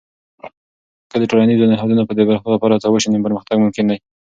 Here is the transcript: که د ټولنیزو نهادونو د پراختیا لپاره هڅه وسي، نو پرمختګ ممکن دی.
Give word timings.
که 1.11 1.15
د 1.21 1.23
ټولنیزو 1.29 1.69
نهادونو 1.71 1.99
د 2.03 2.07
پراختیا 2.27 2.51
لپاره 2.55 2.73
هڅه 2.75 2.87
وسي، 2.89 3.07
نو 3.09 3.25
پرمختګ 3.27 3.57
ممکن 3.59 3.85
دی. 3.89 3.97